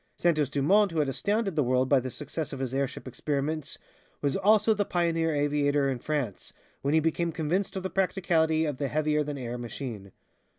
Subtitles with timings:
[0.17, 3.77] Santos Dumont, who had astounded the world by the success of his airship experiments,
[4.19, 8.77] was also the pioneer aviator in France, when he became convinced of the practicality of
[8.77, 10.11] the heavier than air machine.